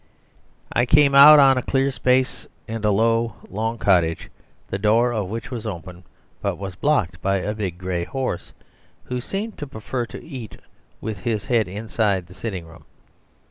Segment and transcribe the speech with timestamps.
[0.73, 4.31] I came out on a clear space and a low, long cottage,
[4.69, 6.05] the door of which was open,
[6.41, 8.51] but was blocked by a big grey horse,
[9.03, 10.57] who seemed to prefer to eat
[11.01, 12.85] with his head inside the sitting room.